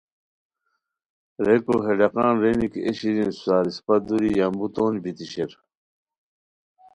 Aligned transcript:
ریکو 1.45 1.75
ہے 1.85 1.93
ڈاقان 1.99 2.33
رینی 2.41 2.67
کی 2.71 2.79
اے 2.85 2.91
شیرین 2.99 3.29
اسپڅار 3.31 3.63
اسپہ 3.69 3.95
دوری 4.07 4.29
یامبو 4.37 4.67
تونج 4.75 4.95
بیتی 5.03 5.25
شیر 5.31 5.51